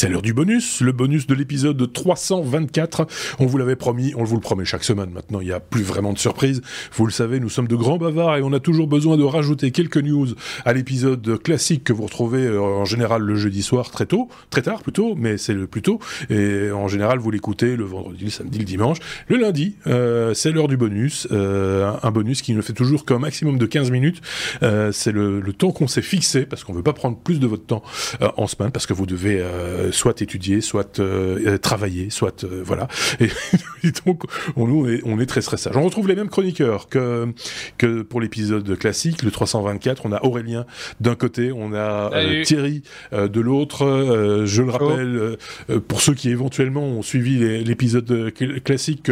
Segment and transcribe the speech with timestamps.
[0.00, 3.06] C'est l'heure du bonus, le bonus de l'épisode 324.
[3.38, 5.82] On vous l'avait promis, on vous le promet chaque semaine maintenant, il n'y a plus
[5.82, 6.62] vraiment de surprise.
[6.94, 9.72] Vous le savez, nous sommes de grands bavards et on a toujours besoin de rajouter
[9.72, 10.28] quelques news
[10.64, 14.62] à l'épisode classique que vous retrouvez euh, en général le jeudi soir très tôt, très
[14.62, 16.00] tard plutôt, mais c'est le plus tôt.
[16.30, 18.96] Et en général, vous l'écoutez le vendredi, le samedi, le dimanche.
[19.28, 23.18] Le lundi, euh, c'est l'heure du bonus, euh, un bonus qui ne fait toujours qu'un
[23.18, 24.22] maximum de 15 minutes.
[24.62, 27.82] c'est le, temps qu'on s'est fixé parce qu'on veut pas prendre plus de votre temps
[28.38, 29.42] en semaine parce que vous devez
[29.89, 32.88] euh, soit étudier, soit euh, travailler, soit euh, voilà.
[33.20, 33.28] Et,
[34.06, 34.22] donc
[34.56, 35.76] on, on, est, on est très très sage.
[35.76, 37.28] On retrouve les mêmes chroniqueurs que
[37.78, 40.06] que pour l'épisode classique, le 324.
[40.06, 40.66] On a Aurélien
[41.00, 42.10] d'un côté, on a
[42.44, 44.44] Thierry de l'autre.
[44.44, 45.36] je le rappelle
[45.88, 48.32] pour ceux qui éventuellement ont suivi l'épisode
[48.64, 49.10] classique,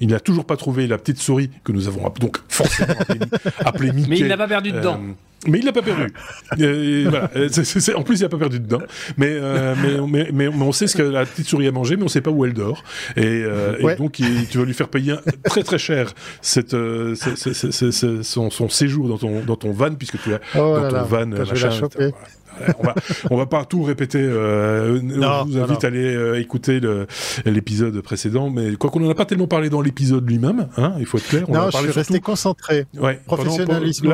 [0.00, 2.94] il n'a toujours pas trouvé la petite souris que nous avons donc forcément
[3.64, 4.08] appelée Mickey.
[4.10, 5.00] Mais il n'a pas perdu dedans.
[5.46, 6.12] Mais il l'a pas perdu.
[6.60, 7.30] Euh, voilà.
[7.96, 8.80] en plus, il a pas perdu dedans.
[9.16, 12.02] Mais, euh, mais, mais, mais, on sait ce que la petite souris a mangé, mais
[12.04, 12.82] on sait pas où elle dort.
[13.16, 14.12] Et, euh, et donc,
[14.50, 16.74] tu vas lui faire payer très très cher cette,
[18.22, 21.26] son, son, séjour dans ton, dans ton van, puisque tu as oh dans ton van
[21.26, 21.70] machin
[22.78, 22.94] on va
[23.30, 24.18] on va pas tout répéter.
[24.20, 26.80] Euh, je vous invite à aller euh, écouter
[27.44, 31.06] l'épiside précédent, mais quoi qu'on en a pas tellement parlé dans l'épisode lui-même, hein, il
[31.06, 31.44] faut être clair.
[31.48, 32.86] On non, je suis resté concentré.
[32.98, 34.08] Ouais, Professionnalisme.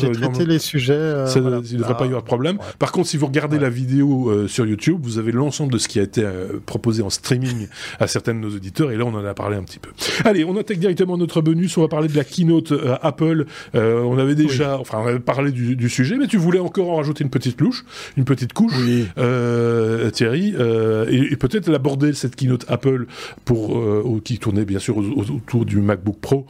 [0.00, 0.92] J'ai traité les sujets.
[0.92, 2.58] Euh, ça, Il ne devrait pas y avoir de problème.
[2.78, 5.88] Par contre, si vous regardez la vidéo euh, sur YouTube, vous avez l'ensemble de ce
[5.88, 9.14] qui a été euh, proposé en streaming à certains de nos auditeurs, et là, on
[9.14, 9.90] en a parlé un petit peu.
[10.24, 11.76] Allez, on attaque directement notre bonus.
[11.76, 13.46] On va parler de la keynote Apple.
[13.74, 16.96] on avait déjà, enfin, on avait parlé du, du sujet, mais tu voulais encore en
[16.96, 17.84] rajouter une petite louche
[18.16, 18.74] une petite couche,
[19.18, 23.06] euh, Thierry, euh, et, peut-être l'aborder cette keynote Apple
[23.44, 26.46] pour euh, qui tournait bien sûr autour du MacBook Pro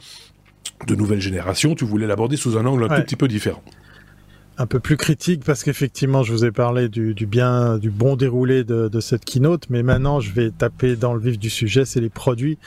[0.87, 1.75] de nouvelle génération.
[1.75, 3.63] Tu voulais l'aborder sous un angle un tout petit peu différent
[4.57, 8.15] un peu plus critique parce qu'effectivement, je vous ai parlé du, du, bien, du bon
[8.15, 11.85] déroulé de, de, cette keynote, mais maintenant, je vais taper dans le vif du sujet,
[11.85, 12.57] c'est les produits.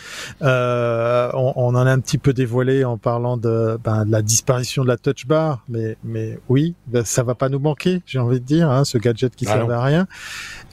[0.42, 4.22] Euh, on, on, en a un petit peu dévoilé en parlant de, ben, de la
[4.22, 8.18] disparition de la touch bar, mais, mais oui, ben, ça va pas nous manquer, j'ai
[8.18, 10.06] envie de dire, hein, ce gadget qui ah servait à rien.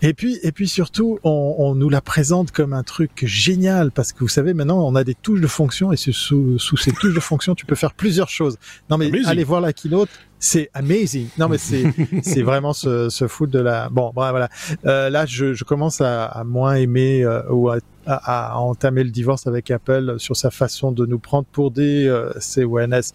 [0.06, 4.12] Et puis, et puis surtout, on, on, nous la présente comme un truc génial parce
[4.12, 7.14] que vous savez, maintenant, on a des touches de fonction et sous, sous ces touches
[7.14, 8.58] de fonction, tu peux faire plusieurs choses.
[8.90, 10.10] Non, mais allez voir la keynote
[10.44, 11.28] c'est amazing.
[11.38, 11.86] Non, mais c'est
[12.22, 13.88] c'est vraiment ce, ce foot de la.
[13.88, 14.50] Bon, voilà.
[14.86, 19.10] Euh, là, je, je commence à, à moins aimer euh, ou à à, entamer le
[19.10, 23.14] divorce avec Apple sur sa façon de nous prendre pour des euh, CONS.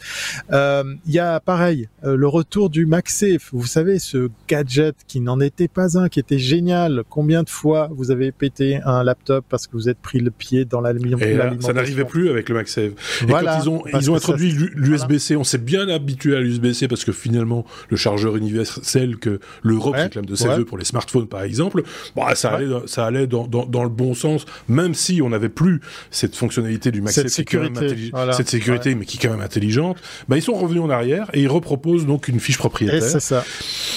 [0.52, 3.50] Euh, il y a pareil euh, le retour du MagSafe.
[3.52, 7.02] Vous savez ce gadget qui n'en était pas un, qui était génial.
[7.08, 10.64] Combien de fois vous avez pété un laptop parce que vous êtes pris le pied
[10.64, 11.60] dans l'alimentation?
[11.60, 13.22] Ça n'arrivait plus avec le MagSafe.
[13.22, 16.88] Et voilà, quand ils ont ils ont introduit l'USB-C, on s'est bien habitué à l'USB-C
[16.88, 21.42] parce que finalement le chargeur universel que l'Europe réclame de ses pour les smartphones par
[21.42, 21.82] exemple,
[22.16, 25.48] bah, ça allait ça allait dans, dans, dans le bon sens même si on n'avait
[25.48, 25.80] plus
[26.10, 30.36] cette fonctionnalité du MagSafe, cette sécurité, cette sécurité mais qui est quand même intelligente, bah,
[30.36, 33.02] ils sont revenus en arrière et ils reproposent donc une fiche propriétaire.
[33.02, 33.44] C'est ça.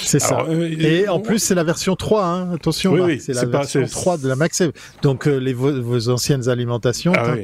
[0.03, 0.45] C'est ça.
[0.49, 2.53] Euh, et, en plus, c'est la version 3, hein.
[2.53, 4.71] attention, oui, c'est la version 3 de la MagSafe.
[5.01, 7.35] Donc, euh, les, vos, anciennes alimentations, ah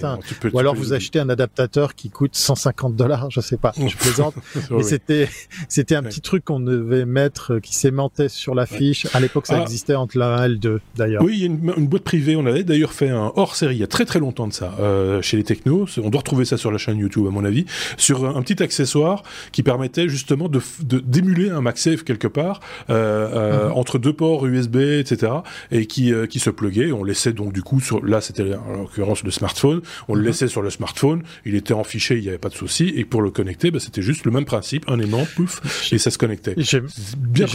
[0.52, 4.36] ou alors vous achetez un adaptateur qui coûte 150 dollars, je sais pas, je plaisante.
[4.72, 5.30] mais c'était,
[5.70, 9.08] c'était un petit truc qu'on devait mettre, euh, qui s'aimantait sur la fiche.
[9.14, 9.62] À l'époque, ça ah.
[9.62, 11.24] existait entre la 1 et le 2, d'ailleurs.
[11.24, 13.76] Oui, il y a une, une boîte privée, on avait d'ailleurs fait un hors série
[13.76, 15.88] il y a très très longtemps de ça euh, chez les technos.
[16.02, 17.66] On doit retrouver ça sur la chaîne YouTube à mon avis,
[17.98, 23.66] sur un, petit accessoire qui permettait justement de d'émuler un MagSafe quelque part euh, euh,
[23.68, 23.74] mhm.
[23.74, 25.32] entre deux ports USB, etc.
[25.72, 26.92] et qui qui se pluguait.
[26.92, 29.82] On laissait donc du coup sur là c'était en l'occurrence le smartphone.
[30.08, 30.28] On le mhm.
[30.28, 31.24] laissait sur le smartphone.
[31.46, 32.94] Il était en fichier, il n'y avait pas de souci.
[32.96, 36.12] Et pour le connecter, bah, c'était juste le même principe, un aimant, pouf, et ça
[36.12, 36.56] se connectait.
[36.58, 36.82] J'ai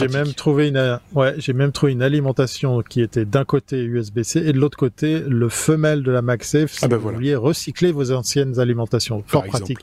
[0.07, 4.53] même trouvé une ouais, j'ai même trouvé une alimentation qui était d'un côté USB-C et
[4.53, 8.11] de l'autre côté le femelle de la MagSafe si ah ben vous vouliez recycler vos
[8.11, 9.23] anciennes alimentations.
[9.25, 9.79] Fort pratique.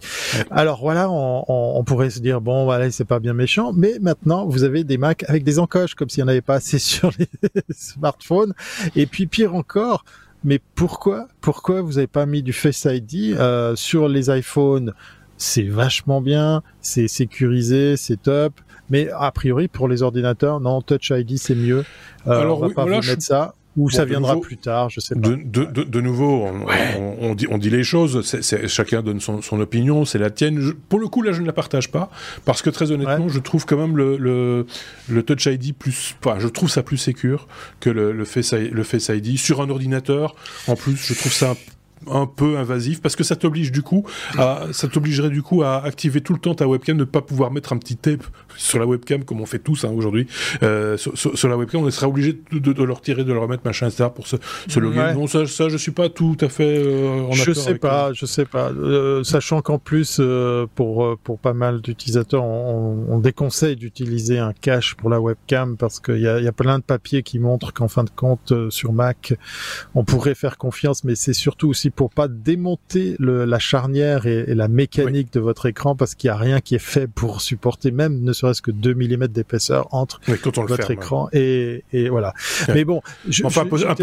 [0.50, 4.46] Alors voilà, on, on, pourrait se dire bon voilà c'est pas bien méchant, mais maintenant
[4.46, 7.10] vous avez des Macs avec des encoches comme s'il n'y en avait pas assez sur
[7.18, 7.28] les
[7.70, 8.52] smartphones.
[8.94, 10.04] Et puis pire encore,
[10.44, 14.92] mais pourquoi pourquoi vous n'avez pas mis du Face ID euh, sur les iPhones?
[15.38, 18.52] C'est vachement bien, c'est sécurisé, c'est top.
[18.90, 21.84] Mais a priori, pour les ordinateurs, non, Touch ID, c'est mieux.
[22.26, 23.54] Euh, Alors, on va pas vous mettre ça.
[23.76, 25.28] Ou ça viendra plus tard, je sais pas.
[25.28, 26.66] De, de, de, nouveau, on,
[27.20, 30.72] on, dit, on dit les choses, c'est, chacun donne son, son opinion, c'est la tienne.
[30.88, 32.10] pour le coup, là, je ne la partage pas,
[32.44, 34.66] parce que très honnêtement, je trouve quand même le, le,
[35.08, 37.46] le, Touch ID plus, enfin, je trouve ça plus sécure
[37.78, 40.34] que le, le, Face, le Face ID sur un ordinateur.
[40.66, 41.54] En plus, je trouve ça
[42.06, 44.04] un peu invasif parce que ça t'oblige du coup
[44.38, 47.50] à, ça t'obligerait du coup à activer tout le temps ta webcam, ne pas pouvoir
[47.50, 48.24] mettre un petit tape
[48.56, 50.26] sur la webcam comme on fait tous hein, aujourd'hui.
[50.62, 53.88] Euh, sur, la webcam, on serait obligé de, de, le retirer, de le remettre, machin,
[53.88, 54.08] etc.
[54.14, 54.36] pour se,
[54.68, 55.12] se loguer.
[55.14, 58.26] Non, ça, ça, je suis pas tout à fait euh, en Je sais pas, je
[58.26, 58.70] sais pas.
[58.70, 64.52] Euh, sachant qu'en plus, euh, pour pour pas mal d'utilisateurs, on, on, déconseille d'utiliser un
[64.52, 67.72] cache pour la webcam parce qu'il y a, y a plein de papiers qui montrent
[67.72, 69.34] qu'en fin de compte, sur Mac,
[69.94, 74.44] on pourrait faire confiance, mais c'est surtout aussi pour pas démonter le, la charnière et,
[74.48, 77.40] et la mécanique de votre écran parce qu'il y a rien qui est fait pour
[77.40, 80.20] supporter même ne serait-ce que 2 mm d'épaisseur entre
[80.56, 82.34] votre écran et, et voilà.
[82.68, 83.94] Mais bon, je, enfin, je, un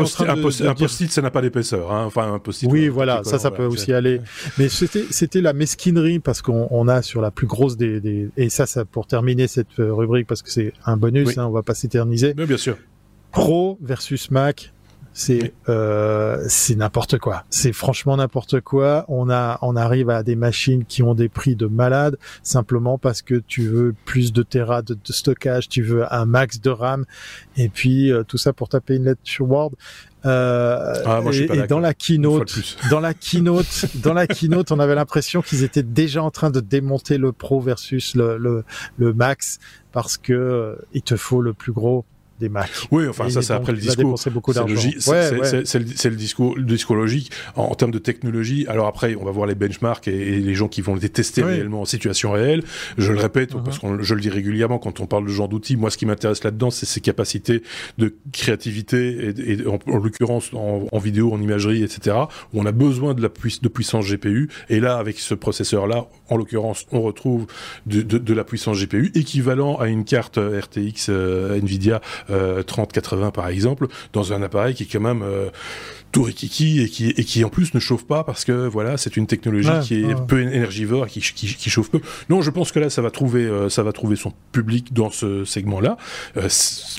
[0.75, 1.91] post-it, ça n'a pas d'épaisseur.
[1.91, 2.05] Hein.
[2.05, 2.69] Enfin, un post-it.
[2.71, 4.21] Oui, voilà, ça, ça peut aussi aller.
[4.57, 8.29] Mais c'était, c'était la mesquinerie parce qu'on on a sur la plus grosse des, des,
[8.37, 11.63] et ça, ça pour terminer cette rubrique parce que c'est un bonus, hein, on va
[11.63, 12.33] pas s'éterniser.
[12.33, 12.77] Bien sûr.
[13.31, 14.73] Pro versus Mac,
[15.17, 17.43] c'est euh, c'est n'importe quoi.
[17.49, 19.03] C'est franchement n'importe quoi.
[19.07, 23.23] On a on arrive à des machines qui ont des prix de malade simplement parce
[23.23, 27.05] que tu veux plus de terra de, stockage, tu veux un max de RAM
[27.57, 29.71] et puis euh, tout ça pour taper une lettre sur Word.
[30.27, 32.59] Euh, ah, moi, et, dans la keynote,
[32.91, 36.59] dans la keynote, dans la keynote, on avait l'impression qu'ils étaient déjà en train de
[36.59, 38.63] démonter le Pro versus le, le,
[38.97, 39.57] le Max
[39.91, 42.05] parce que euh, il te faut le plus gros
[42.39, 42.69] des Macs.
[42.91, 44.17] Oui, enfin ça c'est après le discours.
[44.19, 48.65] C'est le, discours, le discours logique en, termes de technologie.
[48.67, 51.81] Alors après, on va voir les benchmarks et, les gens qui vont les tester réellement
[51.81, 52.63] en situation réelle.
[52.97, 53.63] Je le répète uh-huh.
[53.63, 55.77] parce que je le dis régulièrement quand on parle de ce genre d'outils.
[55.77, 57.63] Moi, ce qui m'intéresse là-dedans, c'est ses capacités
[57.97, 62.15] de créativité et, en, l'occurrence en, vidéo, en imagerie, etc.
[62.53, 63.29] Où on a besoin de la
[63.61, 64.49] de puissance GPU.
[64.69, 67.47] Et là, avec ce processeur-là, en l'occurrence, on retrouve
[67.85, 73.31] de, de, de, la puissance GPU équivalent à une carte RTX euh, Nvidia 3080 euh,
[73.31, 75.49] par exemple, dans un appareil qui est quand même euh,
[76.11, 79.17] tout rikiki et qui, et qui en plus ne chauffe pas parce que voilà, c'est
[79.17, 81.99] une technologie qui est peu énergivore et qui, qui, qui, chauffe peu.
[82.29, 85.09] Non, je pense que là, ça va trouver, euh, ça va trouver son public dans
[85.09, 85.97] ce segment-là.
[86.37, 86.47] Euh,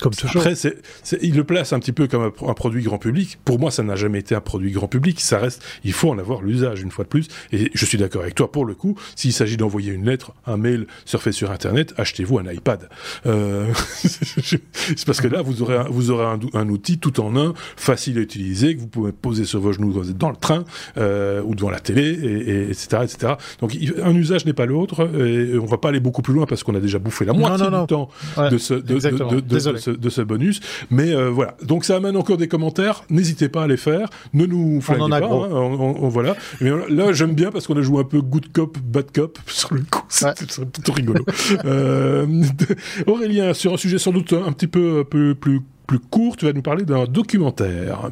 [0.00, 0.42] comme toujours.
[0.42, 0.78] Après, c'est,
[1.22, 3.38] il le place un petit peu comme un, produit grand public.
[3.44, 5.20] Pour moi, ça n'a jamais été un produit grand public.
[5.20, 7.28] Ça reste, il faut en avoir l'usage une fois de plus.
[7.52, 8.52] Et je suis d'accord avec toi.
[8.52, 12.50] Pour le coup, s'il s'agit d'envoyer une lettre, un mail, surfer sur Internet, achetez-vous un
[12.50, 12.88] iPad.
[13.26, 13.72] Euh,
[14.04, 17.54] c'est parce que là, vous aurez, un, vous aurez un, un outil tout en un,
[17.76, 20.64] facile à utiliser, que vous pouvez poser sur vos genoux dans le train
[20.96, 23.32] euh, ou devant la télé, et, etc., etc.
[23.60, 26.62] Donc un usage n'est pas l'autre, et on va pas aller beaucoup plus loin parce
[26.62, 28.98] qu'on a déjà bouffé la moitié du temps de, ce, de,
[29.94, 30.60] de, ce, bonus.
[30.90, 31.56] Mais euh, voilà.
[31.62, 33.04] Donc ça amène encore des commentaires.
[33.10, 34.08] N'hésitez pas à les faire.
[34.34, 35.18] Ne nous flinguez pas.
[35.18, 35.48] Hein.
[35.50, 36.36] on, voilà.
[36.60, 39.74] Mais là, j'aime bien parce qu'on a joué un peu good cop, bad cop sur
[39.74, 40.02] le coup.
[40.08, 40.34] C'est
[40.72, 41.24] plutôt rigolo.
[41.64, 42.26] euh,
[43.06, 46.44] Aurélien, sur un sujet sans doute un petit peu, un peu plus plus court, tu
[46.44, 48.10] vas nous parler d'un documentaire.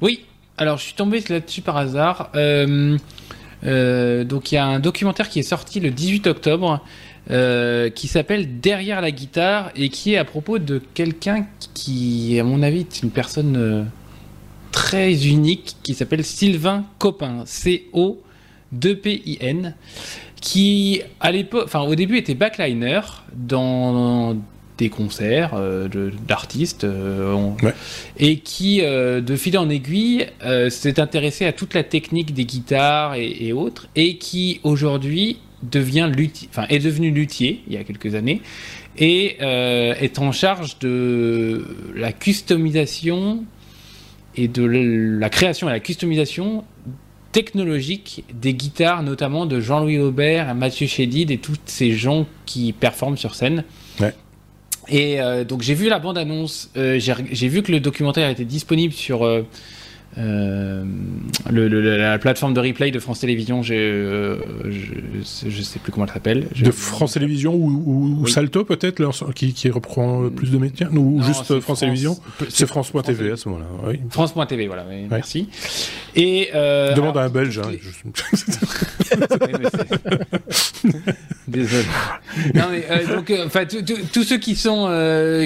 [0.00, 0.24] Oui,
[0.56, 2.30] alors je suis tombé là-dessus par hasard.
[2.34, 2.96] Euh,
[3.64, 6.82] euh, donc il y a un documentaire qui est sorti le 18 octobre
[7.30, 12.44] euh, qui s'appelle Derrière la guitare et qui est à propos de quelqu'un qui, à
[12.44, 13.90] mon avis, est une personne
[14.72, 18.14] très unique qui s'appelle Sylvain Copin, C-O-2-P-I-N,
[20.40, 23.00] qui à l'époque, au début était backliner
[23.34, 24.36] dans
[24.80, 25.88] des concerts euh,
[26.26, 27.46] d'artistes euh,
[28.18, 30.26] et qui euh, de fil en aiguille
[30.70, 36.10] s'est intéressé à toute la technique des guitares et, autres et qui aujourd'hui devient
[36.48, 38.40] enfin est devenu luthier il y a quelques années
[38.96, 41.64] et est en charge de
[41.94, 43.44] la customisation
[44.36, 46.64] et de la création et la customisation
[47.32, 53.16] technologique des guitares, notamment de Jean-Louis Aubert, Mathieu Chédid et tous ces gens qui performent
[53.16, 53.64] sur scène.
[54.00, 54.14] Ouais.
[54.90, 58.92] Et euh, donc j'ai vu la bande-annonce, euh, j'ai vu que le documentaire était disponible
[58.92, 59.42] sur euh,
[60.16, 66.48] le, la plateforme de replay de France Télévisions, je, je, sais plus comment elle s'appelle.
[66.60, 69.00] De France Télévisions ou, Salto peut-être,
[69.32, 70.86] qui, qui, reprend plus de métiers?
[70.86, 72.18] Ou juste France, Télévisions?
[72.48, 73.66] C'est France.tv à ce moment-là.
[73.86, 74.00] Oui.
[74.10, 75.48] France.tv, voilà, merci.
[76.16, 77.60] Et euh, Demande à un Belge.
[77.60, 77.70] Hein,
[81.50, 81.84] Désolé.
[82.56, 83.64] Euh, donc, enfin,
[84.12, 84.88] tous ceux qui sont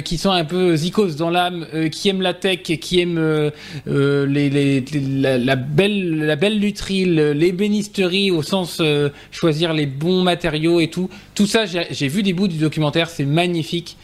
[0.05, 3.51] qui sont un peu zikos dans l'âme, qui aiment la tech, qui aiment
[3.87, 11.09] la, belle, la belle lutherie, l'ébénisterie au sens euh, choisir les bons matériaux et tout.
[11.35, 13.97] Tout ça, j'ai vu des bouts du documentaire, c'est magnifique.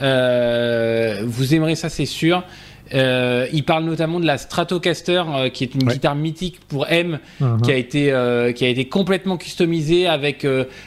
[0.00, 2.42] Euh, vous aimerez ça, c'est sûr.
[2.94, 7.60] Euh, il parle notamment de la Stratocaster, qui est une guitare mythique pour M, uh-huh.
[7.62, 10.46] qui a été qui a été complètement customisée avec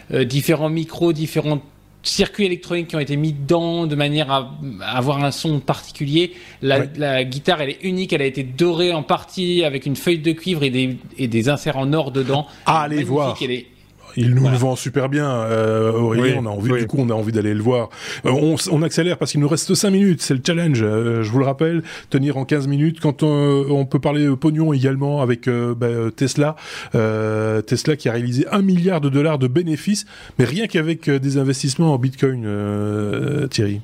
[0.10, 1.63] différents micros, différentes
[2.03, 6.34] circuits électroniques qui ont été mis dedans de manière à, avoir un son particulier.
[6.62, 10.31] La, guitare, elle est unique, elle a été dorée en partie avec une feuille de
[10.31, 12.48] cuivre et des, et des inserts en or dedans.
[12.65, 13.38] Ah, allez voir.
[13.41, 13.67] Elle est
[14.15, 16.38] il nous le vend super bien, euh, Aurélien.
[16.39, 17.89] On a envie, du coup, on a envie d'aller le voir.
[18.25, 20.22] Euh, on, accélère parce qu'il nous reste 5 minutes.
[20.22, 20.82] C'est le challenge.
[20.82, 23.00] Euh, je vous le rappelle, tenir en 15 minutes.
[23.00, 26.56] Quand on, peut parler pognon également avec bah, Tesla,
[26.94, 30.06] Tesla qui a réalisé un milliard de dollars de bénéfices,
[30.39, 32.48] mais rien qu'avec des investissements en Bitcoin,
[33.50, 33.82] Thierry.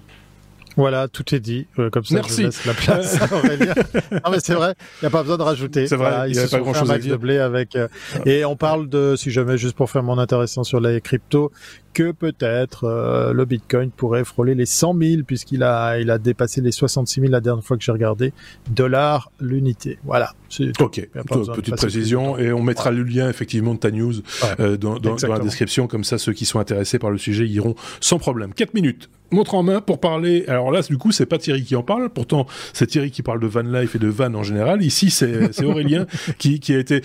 [0.78, 1.68] Voilà, tout est dit.
[1.80, 2.42] Euh, comme ça, Merci.
[2.42, 3.74] je laisse la place à Aurélien.
[4.12, 5.88] non, mais c'est vrai, il n'y a pas besoin de rajouter.
[5.88, 7.14] C'est vrai, il n'y a pas grand-chose à dire.
[7.14, 7.76] de blé avec.
[7.76, 7.88] Euh,
[8.26, 11.52] et on parle de, si jamais, juste pour faire mon intéressant sur les cryptos,
[11.98, 16.62] que peut-être euh, le Bitcoin pourrait frôler les 100 000 puisqu'il a, il a dépassé
[16.62, 18.34] les 66 000 la dernière fois que j'ai regardé
[18.70, 19.98] dollars l'unité.
[20.06, 20.34] Voilà.
[20.80, 21.10] Ok.
[21.56, 24.14] Petite précision et on mettra le lien effectivement de ta news
[24.60, 27.74] dans, dans, dans, la description comme ça ceux qui sont intéressés par le sujet iront
[28.00, 28.54] sans problème.
[28.54, 30.46] 4 minutes montre en main pour parler.
[30.48, 32.10] Alors là, du coup, c'est pas Thierry qui en parle.
[32.10, 34.84] Pourtant, c'est Thierry qui parle de van life et de van en général.
[34.84, 36.06] Ici, c'est Aurélien
[36.38, 37.02] qui, qui a été.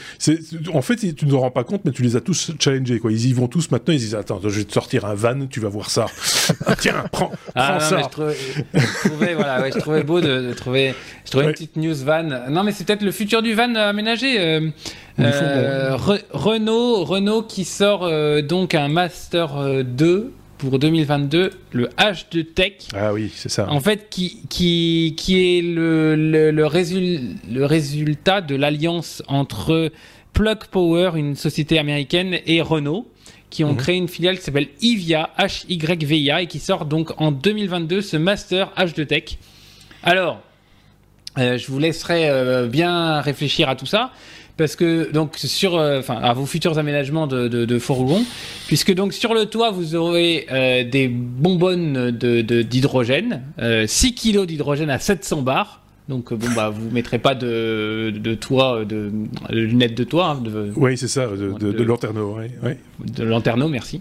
[0.73, 2.99] En fait, tu ne te rends pas compte, mais tu les as tous challengés.
[2.99, 3.13] Quoi.
[3.13, 3.95] Ils y vont tous maintenant.
[3.95, 6.07] Ils disent Attends, je vais te sortir un van, tu vas voir ça.
[6.67, 8.03] Ah, tiens, prends, ah, ça.
[8.03, 10.95] je, trouvais, voilà, je trouvais beau de, trouver.
[11.25, 12.25] Je trouvais une petite news van.
[12.51, 14.41] Non, mais c'est peut-être le futur du van aménagé.
[14.41, 14.71] Euh,
[15.21, 15.97] euh,
[16.33, 22.73] Renault, Renault qui sort euh, donc un Master 2 pour 2022 le H de Tech.
[22.95, 23.71] Ah oui, c'est ça.
[23.71, 29.91] En fait, qui, qui, qui est le, le, le, résultat de l'alliance entre
[30.33, 33.07] Plug Power, une société américaine, et Renault,
[33.53, 33.77] qui ont mhm.
[33.77, 38.73] créé une filiale qui s'appelle IVIA, H-Y-V-I-A, et qui sort donc en 2022 ce Master
[38.77, 39.37] H de Tech.
[40.03, 40.41] Alors,
[41.39, 44.11] euh, je vous laisserai euh, bien réfléchir à tout ça
[44.57, 48.25] parce que donc sur, euh, enfin, à vos futurs aménagements de, de, de, fourgons,
[48.67, 50.47] puisque donc sur le toit vous aurez
[50.91, 55.82] des bonbonnes de d'hydrogène, 6 euh, kilos d'hydrogène à 700 bars.
[56.09, 59.13] Donc bon bah vous mettrez pas de, de toit, de,
[59.51, 60.31] lunettes de toit.
[60.31, 62.39] Hein, de, oui c'est ça, de, de, lanterneau.
[62.39, 62.75] Oui,
[63.07, 64.01] De lanterneau, merci.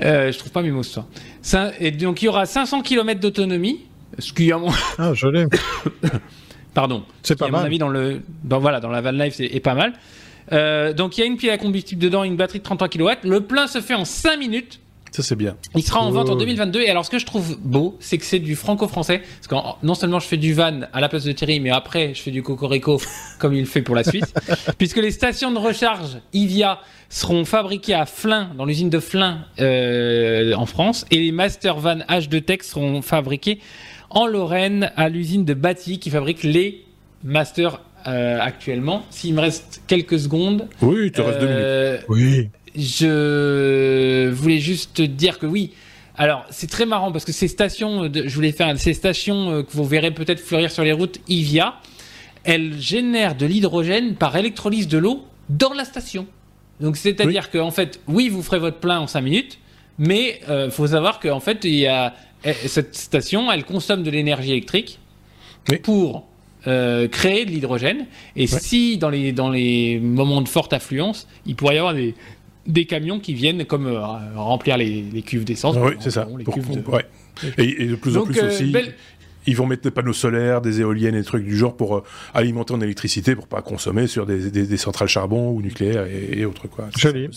[0.00, 1.06] je trouve pas mes mots ce soir.
[1.40, 3.80] Ça, et donc il y aura 500 km d'autonomie,
[4.18, 4.68] ce qui mon...
[4.98, 5.44] Ah joli.
[6.74, 7.04] Pardon.
[7.22, 7.54] C'est pas mal.
[7.54, 9.94] À mon avis, dans, le, dans, voilà, dans la van life, c'est pas mal.
[10.52, 13.08] Euh, donc il y a une pile à combustible dedans, une batterie de 33 kW.
[13.24, 14.80] Le plein se fait en 5 minutes.
[15.10, 15.56] Ça c'est bien.
[15.74, 18.24] Il sera en vente en 2022 et alors ce que je trouve beau, c'est que
[18.24, 19.22] c'est du franco-français.
[19.40, 22.14] Parce que non seulement je fais du van à la place de Thierry, mais après
[22.14, 23.00] je fais du cocorico
[23.38, 24.32] comme il fait pour la Suisse.
[24.78, 30.54] puisque les stations de recharge IVIA seront fabriquées à Flins, dans l'usine de Flins euh,
[30.54, 33.58] en France, et les Master Van H2 Tech seront fabriqués
[34.10, 36.84] en Lorraine à l'usine de Bâti qui fabrique les
[37.24, 39.04] Masters euh, actuellement.
[39.10, 40.68] S'il me reste quelques secondes.
[40.80, 41.62] Oui, il te reste deux minutes.
[41.62, 42.48] Euh, oui.
[42.76, 45.72] Je voulais juste dire que oui.
[46.16, 49.72] Alors, c'est très marrant parce que ces stations, je voulais faire ces stations euh, que
[49.72, 51.74] vous verrez peut-être fleurir sur les routes IVIA,
[52.44, 56.26] elles génèrent de l'hydrogène par électrolyse de l'eau dans la station.
[56.80, 59.58] Donc, c'est-à-dire qu'en fait, oui, vous ferez votre plein en 5 minutes,
[59.98, 62.14] mais il faut savoir qu'en fait, il y a
[62.66, 64.98] cette station, elle consomme de l'énergie électrique
[65.82, 66.26] pour
[66.66, 68.06] euh, créer de l'hydrogène.
[68.36, 72.14] Et si dans les, dans les moments de forte affluence, il pourrait y avoir des,
[72.66, 74.00] des camions qui viennent comme euh,
[74.36, 75.76] remplir les, les, cuves d'essence.
[75.78, 76.26] oui, c'est ça.
[77.58, 78.72] et, de plus en plus euh, aussi
[79.46, 82.02] ils vont mettre des panneaux solaires, des éoliennes et des trucs du genre pour euh,
[82.34, 86.44] alimenter en électricité pour pas consommer sur des, des, des centrales charbon ou nucléaires et,
[86.44, 86.88] autres quoi.
[86.96, 87.28] Joli.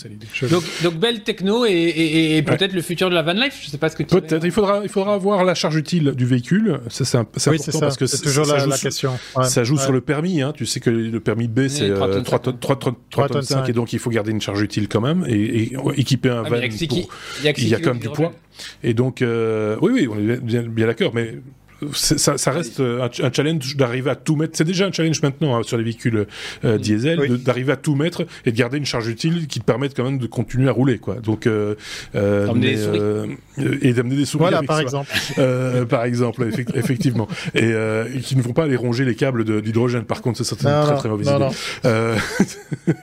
[0.49, 3.59] Donc, donc, belle techno et, et, peut-être le futur de la van life.
[3.63, 4.15] Je sais pas ce que tu.
[4.15, 4.43] Peut-être.
[4.45, 6.79] Il faudra il faudra avoir la charge utile du véhicule.
[6.89, 7.17] Ça c'est
[7.49, 9.17] oui, important parce que c'est toujours la, question.
[9.43, 10.41] Ça joue sur le permis.
[10.41, 10.53] Hein.
[10.55, 13.99] Tu sais que le permis B c'est 3 tonnes 3 tonnes 5 et donc il
[13.99, 16.57] faut garder une charge utile quand même et, équiper un ah, van.
[16.57, 18.33] Il y a quand même du poids.
[18.83, 21.35] Et donc euh, oui oui on est bien, bien d'accord mais
[21.93, 24.57] ça, ça, reste un, challenge d'arriver à tout mettre.
[24.57, 26.27] C'est déjà un challenge maintenant hein, sur les véhicules
[26.65, 26.81] euh, mm.
[26.81, 30.03] diesel d'arriver à tout mettre et de garder une charge utile qui te permette quand
[30.03, 31.15] même de continuer à rouler, quoi.
[31.15, 31.75] Donc euh,
[32.15, 32.47] euh,
[32.87, 33.27] euh
[33.81, 34.41] et d'amener des souris.
[34.41, 35.11] Voilà, par exemple.
[35.37, 40.03] Euh, par exemple, effectivement, et, et, qui ne vont pas aller ronger les câbles d'hydrogène.
[40.03, 41.49] Par contre, c'est une très très mauvaise idée.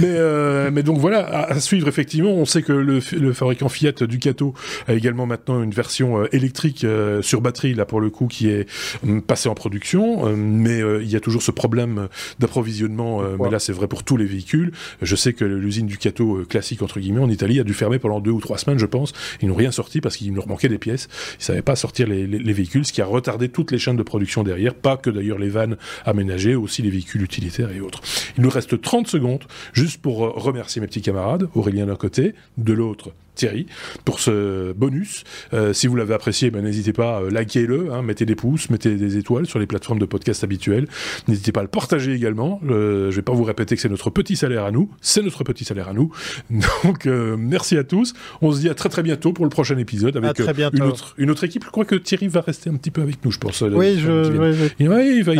[0.00, 2.32] mais mais donc voilà, à, à, suivre effectivement.
[2.32, 4.54] On sait que le, le fabricant Fiat Ducato
[4.86, 6.86] a également maintenant une version électrique
[7.22, 8.66] sur batterie là pour le coup qui est
[9.04, 12.08] hum, passé en production, hum, mais euh, il y a toujours ce problème
[12.38, 13.22] d'approvisionnement.
[13.22, 14.72] Euh, mais là, c'est vrai pour tous les véhicules.
[15.02, 17.98] Je sais que l'usine du Cato euh, classique entre guillemets en Italie a dû fermer
[17.98, 19.12] pendant deux ou trois semaines, je pense.
[19.40, 21.08] Ils n'ont rien sorti parce qu'il leur manquait des pièces.
[21.38, 24.02] Ils savaient pas sortir les, les, véhicules, ce qui a retardé toutes les chaînes de
[24.02, 24.74] production derrière.
[24.74, 28.00] Pas que d'ailleurs les vannes aménagées, aussi les véhicules utilitaires et autres.
[28.36, 32.72] Il nous reste 30 secondes juste pour remercier mes petits camarades, Aurélien d'un côté, de
[32.72, 33.66] l'autre Thierry,
[34.04, 35.24] pour ce bonus.
[35.72, 39.46] si vous l'avez apprécié, ben, n'hésitez pas, likez-le, hein, mettez des pouces, mettez des étoiles
[39.46, 40.88] sur les plateformes de podcast habituelles.
[41.28, 42.60] N'hésitez pas à le partager également.
[42.66, 45.64] je vais pas vous répéter que c'est notre petit salaire à nous, c'est notre petit
[45.64, 46.12] salaire à nous.
[46.84, 48.14] Donc merci à tous.
[48.42, 50.40] On se dit à très très bientôt pour le prochain épisode avec
[50.72, 51.64] une autre une autre équipe.
[51.64, 53.62] Je crois que Thierry va rester un petit peu avec nous, je pense.
[53.62, 54.32] Oui, je,
[54.78, 55.32] il, va, il, va,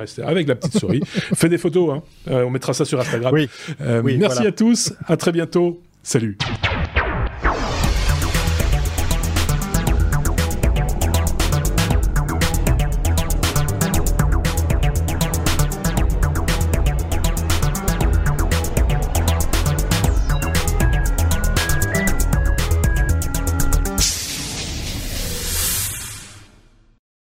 [0.00, 1.00] rester, avec la petite souris.
[1.04, 2.02] Fais des photos, hein.
[2.26, 3.34] on mettra ça sur Instagram.
[3.34, 3.48] Oui.
[4.18, 5.80] merci à tous, à très bientôt.
[6.02, 6.36] Salut.